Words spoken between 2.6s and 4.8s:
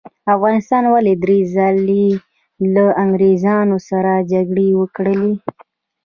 له انګریزانو سره جګړې